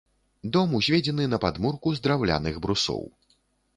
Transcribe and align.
Дом 0.55 0.71
узведзены 0.77 1.27
на 1.33 1.39
падмурку 1.43 1.87
з 1.99 2.03
драўляных 2.07 2.59
брусоў. 2.65 3.03